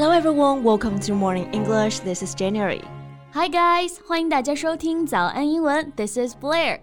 [0.00, 2.00] Hello everyone, welcome to Morning English.
[2.00, 2.82] This is January.
[3.32, 5.92] Hi guys，欢迎大家收听早安英文。
[5.96, 6.80] This is Blair。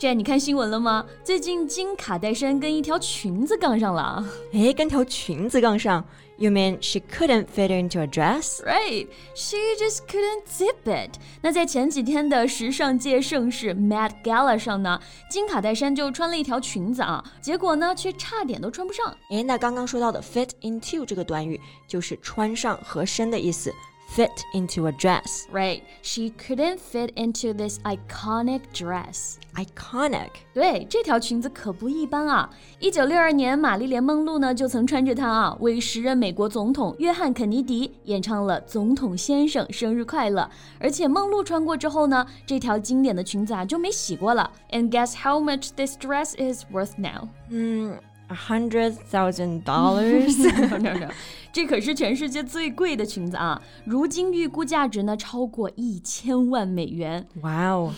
[0.00, 1.04] 这你看新闻了吗？
[1.22, 4.24] 最近金卡戴珊跟一条裙子杠上了。
[4.52, 6.02] 诶，跟条裙子杠上
[6.38, 8.62] ？You mean she couldn't fit into a dress?
[8.64, 11.10] Right, she just couldn't zip it.
[11.42, 14.98] 那在前几天的时尚界盛事 Met Gala 上呢，
[15.30, 19.14] 金卡戴珊就穿了一条裙子啊，结果呢却差点都穿不上。
[19.28, 23.70] 诶，那刚刚说到的 fit into 这个短语就是穿上、合身的意思。
[24.09, 25.45] fit into a dress.
[25.51, 25.81] Right.
[26.01, 29.35] She couldn't fit into this iconic dress.
[29.55, 30.29] Iconic.
[30.53, 32.49] 对，这条裙子可不一般啊！
[32.79, 40.41] 一九六二年，玛丽莲梦露呢就曾穿着它啊，为时任美国总统约翰肯尼迪演唱了《总统先生生日快乐》。
[40.79, 44.49] 而且梦露穿过之后呢，这条经典的裙子啊就没洗过了。
[44.69, 47.27] And guess how much this dress is worth now?
[47.49, 47.97] 嗯。
[48.29, 50.35] A hundred thousand dollars?
[50.69, 51.07] No, no, no.
[51.53, 53.61] 这可是全世界最贵的裙子啊！
[53.85, 57.25] 如今预估价值呢超过一千万美元。
[57.41, 57.93] 哇哦！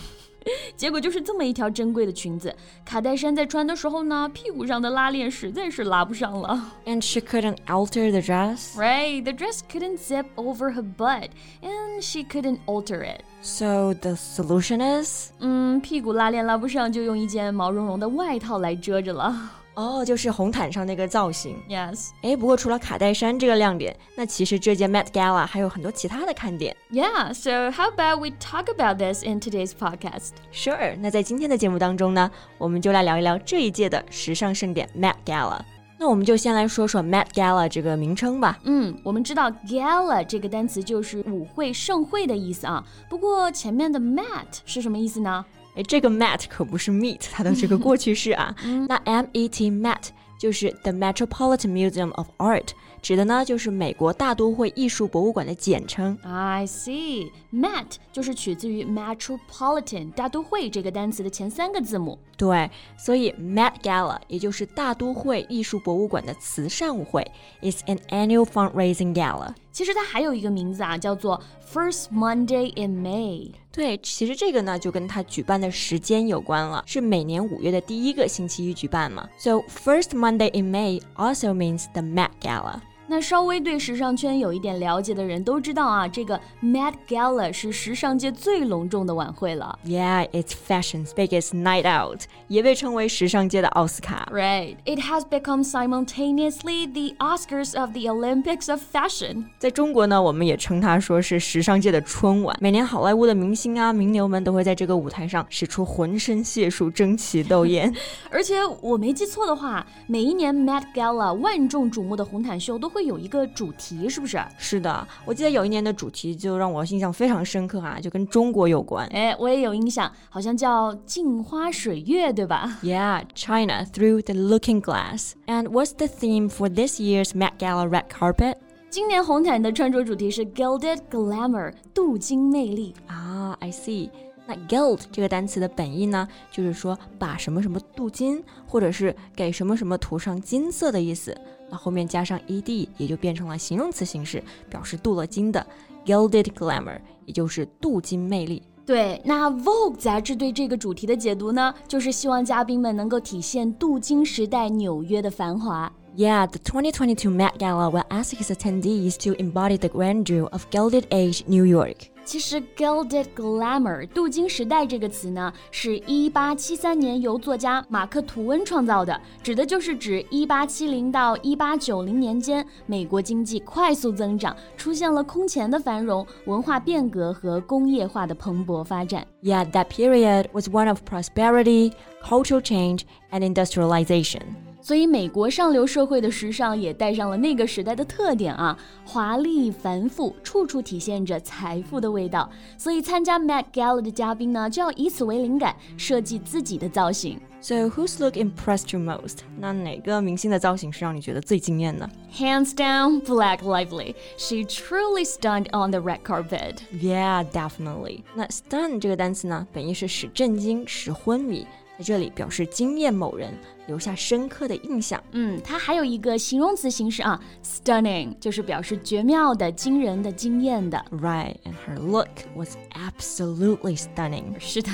[0.76, 6.72] 结果就是这么一条珍贵的裙子，卡戴珊在穿的时候呢，屁股上的拉链实在是拉不上了。
[6.86, 8.76] And she couldn't alter the dress.
[8.76, 11.30] Right, the dress couldn't zip over her butt,
[11.62, 13.22] and she couldn't alter it.
[13.42, 15.32] So the solution is?
[15.40, 19.50] 嗯，屁股拉链拉不上，就用一件毛茸茸的外套来遮着了。
[19.75, 21.57] 哦，就是红毯上那个造型。
[21.67, 22.09] Yes。
[22.21, 26.75] 哎，不过除了卡戴珊这个亮点，那其实这届 Met Gala 还有很多其他的看点。
[26.91, 27.33] Yeah.
[27.33, 30.31] So how about we talk about this in today's podcast?
[30.51, 30.95] Sure.
[30.99, 35.59] 那在今天的节目当中呢，我们就来聊一聊这一届的时尚盛典 Met Gala。
[35.99, 38.59] 那我们就先来说说 Met Gala 这个名称吧。
[38.63, 42.83] 嗯，我们知道 Gala 这个单词就是舞会、盛会的意思啊。
[43.09, 45.45] 不过前面的 Met 是什么意思呢？
[45.74, 48.54] 哎，这个 Met 可不是 meet 它的这个过去式啊。
[48.88, 50.08] 那 M E T Met
[50.38, 52.68] 就是 The Metropolitan Museum of Art。
[53.00, 56.18] 指的呢就是美国大都会艺术博物馆的简称。
[56.24, 57.30] I see.
[57.52, 62.18] Met 就是取自于 Metropolitan 大都会这个单词的前三个字母。
[62.36, 67.24] 对，所以 Met Gala 也就是大都会艺术博物馆的慈善舞会，
[67.62, 69.54] is an annual fundraising gala。
[69.70, 71.40] 其实它还有一个名字啊，叫做
[71.72, 73.52] First Monday in May。
[73.73, 79.27] 对，其实这个呢就跟他举办的时间有关了，是每年五月的第一个星期一举办嘛。
[79.35, 82.81] So First Monday in May also means the Met Gala。
[83.07, 89.77] 那稍微对时尚圈有一点了解的人都知道啊，这个 Met Gala 是时尚界最隆重的晚会了。
[89.85, 94.29] Yeah, it's fashion's biggest night out，也被称为时尚界的奥斯卡。
[94.31, 99.45] Right, it has become simultaneously the Oscars of the Olympics of fashion。
[99.59, 102.57] 在中国呢，我们也称它说是时尚界的春晚。
[102.61, 107.93] 每年好莱坞的明星啊、名流们都会在这个舞台上使出浑身解数，争奇斗艳。
[108.31, 113.03] 而且我没记错的话，每一年 Met Gala 万众瞩目的红毯秀都会。
[113.03, 114.41] 有一个主题，是不是？
[114.57, 119.05] 是的，我记得有一年的主题就让我印象非常深刻啊，就跟中国有关。
[119.07, 125.33] 哎，我也有印象，好像叫“镜花水月”，对吧？Yeah, China through the looking glass.
[125.47, 128.55] And what's the theme for this year's Met Gala red carpet?
[128.89, 133.57] 今年红毯的穿着主题是 Gilded Glamour，镀金魅力啊。
[133.59, 134.09] I see.
[134.45, 141.35] 那 gild 这个单词的本意呢，就是说把什么什么镀金，或者是给什么什么涂上金色的意思。
[141.69, 145.65] 那后面加上 ed，也就变成了形容词形式，表示镀了金的
[146.05, 148.61] gilded glamour，也就是镀金魅力。
[148.85, 155.89] 对，那 Vogue 杂志对这个主题的解读呢，就是希望嘉宾们能够体现镀金时代纽约的繁华。
[156.17, 161.43] Yeah, the 2022 Met Gala will ask its attendees to embody the grandeur of Gilded Age
[161.47, 162.12] New York.
[162.24, 179.26] 其实 Gilded Glamour 镀金时代这个词呢，是一八七三年由作家马克吐温创造的，指的就是指一八七零到一八九零年间，美国经济快速增长，出现了空前的繁荣，文化变革和工业化的蓬勃发展。
[179.42, 184.61] Yeah, that period was one of prosperity, cultural change, and industrialization.
[184.83, 192.49] 所以，美国上流社会的时尚也带上了那个时代的特点啊，华丽繁复，处处体现着财富的味道。
[192.77, 197.39] 所以，参加 Met Gala 的嘉宾呢，就要以此为灵感，设计自己的造型。
[197.61, 199.37] So whose look impressed you most？
[199.57, 204.15] 那哪个明星的造型是让你觉得最惊艳的？Hands down, Black Lively.
[204.35, 206.79] She truly stunned on the red carpet.
[206.91, 208.23] Yeah, definitely.
[208.35, 211.65] 那 stun 这个单词呢，本意是使震惊、使昏迷。
[211.97, 213.53] 在这里表示惊艳某人，
[213.87, 215.21] 留下深刻的印象。
[215.31, 221.03] 嗯，它还有一个形容词形式啊，stunning，就是表示绝妙的、惊人的、惊艳的。
[221.11, 224.59] Right, her look was absolutely stunning.
[224.59, 224.89] 是的，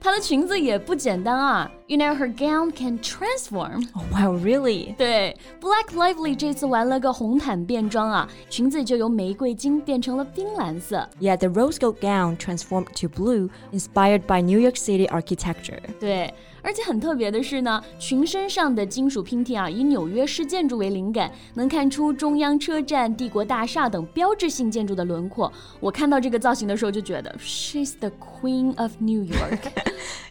[0.00, 1.70] 她的裙子也不简单啊。
[1.86, 3.86] You know, her gown can transform.
[3.92, 4.94] Oh, wow, really?
[4.96, 11.08] 对，Blake Lively 这次玩了个红毯变装啊，裙子就由玫瑰金变成了冰蓝色。
[11.20, 15.80] Yeah, the rose gold gown transformed to blue, inspired by New York City architecture.
[16.00, 16.32] 对。
[16.64, 25.52] 而且很特别的是呢，裙身上的金属拼贴啊，以纽约市建筑为灵感，能看出中央车站、帝国大厦等标志性建筑的轮廓。
[25.78, 29.58] 我看到这个造型的时候就觉得，She's the queen of New York。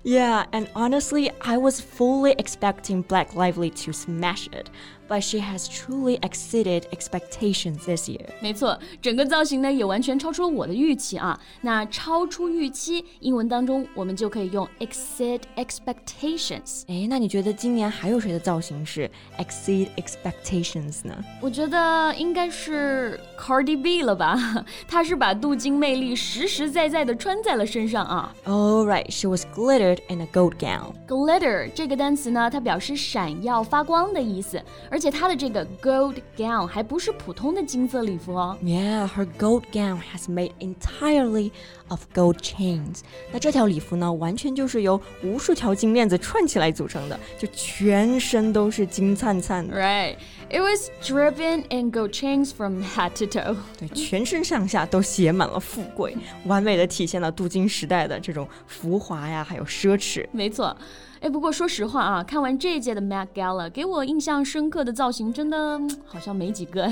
[0.04, 4.66] Yeah, and honestly, I was fully expecting Blake Lively to smash it
[5.13, 8.27] but she has truly exceeded expectations this year.
[8.41, 11.39] 没错，整个造型呢也完全超出了我的预期啊。
[11.63, 16.83] 那超出预期，英文当中我们就可以用 exceed expectations。
[16.89, 21.15] 哎，那你觉得今年还有谁的造型是 exceed expectations 呢？
[21.41, 24.39] 我觉得应该是 Cardi B 了吧，
[24.87, 28.35] 她是把镀金魅力实实在在的穿在了身上啊。
[28.45, 30.93] Oh, right, she was glittered in a gold gown.
[31.07, 38.57] Glitter 这个单词呢，它表示闪耀、发光的意思，而 且它的这个 gold gown 还不是普通的金色礼服哦。
[38.63, 41.51] Yeah, her gold gown has made entirely
[41.89, 43.01] of gold chains.
[43.33, 50.17] 那这条礼服呢，完全就是由无数条金链子串起来组成的，就全身都是金灿灿的， Right,
[50.51, 53.57] it was dripping in gold chains from head to toe.
[53.79, 60.27] 对，全身上下都写满了富贵，完美的体现了镀金时代的这种浮华呀，还有奢侈。
[60.33, 60.77] 没错，
[61.23, 66.89] 哎，不过说实话啊，看完这一届的 Met Gala，给我印象深刻的造型真的嗯好像没几个，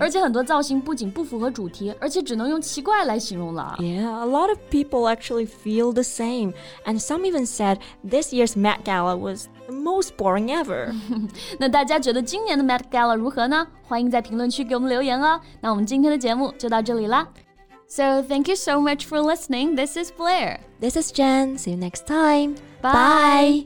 [0.00, 3.76] 而且很多造型不仅不符合主题，而且只能用奇怪来形容了。
[3.78, 6.52] Yeah, a lot of people actually feel the same,
[6.84, 10.92] and some even said this year's Met Gala was the most boring ever.
[11.58, 13.66] 那大家觉得今年的 Met Gala 如何呢？
[13.82, 15.40] 欢迎在评论区给我们留言哦。
[15.60, 17.28] 那我们今天的节目就到这里啦。
[17.86, 19.76] So thank you so much for listening.
[19.76, 20.58] This is Blair.
[20.80, 21.56] This is Jen.
[21.58, 22.56] See you next time.
[22.81, 23.65] Bye.